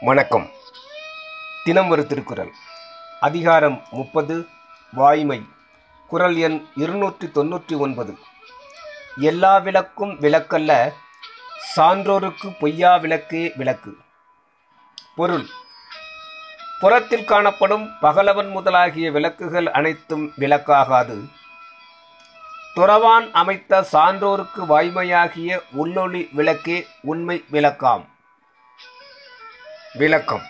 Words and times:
வணக்கம். 0.00 0.50
தினம் 1.64 1.88
ஒரு 1.88 2.06
திருக்குறள். 2.06 2.52
அதிகாரம் 3.20 3.82
முப்பது 3.90 4.46
வாய்மை. 4.92 5.46
குறள் 6.08 6.36
எண் 6.36 6.66
இருநூற்றி 6.74 7.26
தொன்னூற்றி 7.26 7.76
ஒன்பது. 7.76 8.18
எல்லா 9.20 9.58
விளக்கும் 9.58 10.20
விளக்கல்ல 10.20 10.92
சான்றோருக்கு 11.76 12.54
பொய்யா 12.60 12.96
விளக்கே 12.96 13.52
விளக்கு. 13.56 13.96
பொருள். 15.16 15.46
புறத்தில் 16.80 17.24
காணப்படும் 17.24 17.98
பகலவன் 18.00 18.56
முதலாகிய 18.56 19.10
விளக்குகள் 19.10 19.70
அனைத்தும் 19.70 20.32
விளக்காகாது. 20.38 21.28
துறவான் 22.76 23.30
அமைத்த 23.32 23.86
சான்றோருக்கு 23.92 24.66
வாய்மையாகிய 24.68 25.62
உள்ளொளி 25.82 26.28
விளக்கே 26.32 26.86
உண்மை 27.00 27.44
விளக்காம். 27.52 28.12
விளக்கம். 29.96 30.44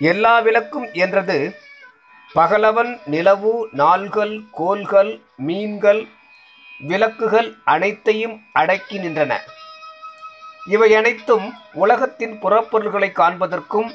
எல்லா 0.00 0.38
விளக்கும் 0.38 0.92
என்றது 0.92 1.56
பகலவன் 2.34 3.00
நிலவு 3.04 3.68
நாள்கள் 3.72 4.40
கோள்கள் 4.50 5.20
மீன்கள் 5.36 6.06
விளக்குகள் 6.80 7.54
அனைத்தையும் 7.64 8.40
அடக்கி 8.52 8.98
நின்றன. 8.98 9.32
இவை 10.66 10.94
அனைத்தும் 10.94 11.54
உலகத்தின் 11.72 12.38
புறப்பொருள்களை 12.42 13.10
காண்பதற்கும் 13.12 13.90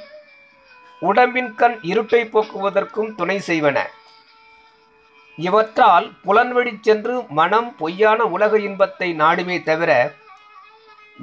உடம்பின் 1.00 1.56
கண் 1.56 1.78
இருட்டை 1.82 2.22
போக்குவதற்கும் 2.26 3.16
துணை 3.16 3.42
செய்வன. 3.48 3.78
இவற்றால் 5.38 6.12
புலன்வழி 6.26 6.74
சென்று 6.82 7.24
மனம் 7.30 7.76
பொய்யான 7.78 8.24
உலக 8.26 8.60
இன்பத்தை 8.60 9.14
நாடுமே 9.14 9.64
தவிர 9.64 9.92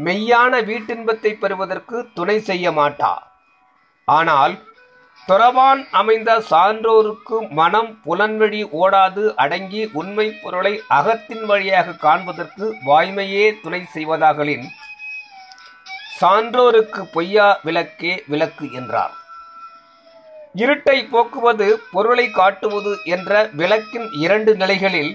மெய்யான 0.07 0.63
வீட்டின்பத்தை 0.71 1.33
பெறுவதற்கு 1.43 1.97
துணை 2.17 2.37
செய்ய 2.49 2.71
மாட்டா. 2.79 3.13
ஆனால் 4.09 4.55
துறவான் 5.29 5.81
அமைந்த 6.01 6.31
சான்றோருக்கு 6.51 7.39
மனம் 7.59 7.91
புலன்வழி 8.05 8.61
ஓடாது 8.83 9.25
அடங்கி 9.43 9.83
உண்மை 10.01 10.27
பொருளை 10.43 10.73
அகத்தின் 10.99 11.45
வழியாக 11.51 11.97
காண்பதற்கு 12.05 12.67
வாய்மையே 12.89 13.47
துணை 13.63 13.81
செய்வதாகலின் 13.95 14.67
சான்றோருக்கு 16.21 17.03
பொய்யா 17.15 17.49
விளக்கே 17.67 18.15
விளக்கு 18.33 18.67
என்றார். 18.81 19.15
இருட்டை 20.63 20.99
போக்குவது 21.13 21.69
பொருளை 21.95 22.27
காட்டுவது 22.39 22.93
என்ற 23.15 23.33
விளக்கின் 23.61 24.09
இரண்டு 24.25 24.53
நிலைகளில் 24.63 25.13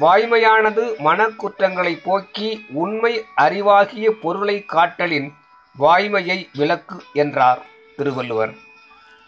வாய்மையானது 0.00 0.96
மனக்குற்றங்களை 0.98 2.00
போக்கி 2.04 2.66
உண்மை 2.72 3.24
அறிவாகிய 3.36 4.10
பொருளை 4.10 4.64
காட்டலின் 4.64 5.34
வாய்மையை 5.78 6.48
விளக்கு 6.54 7.02
என்றார் 7.12 7.62
திருவள்ளுவர். 7.96 8.54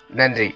நன்றி. 0.08 0.54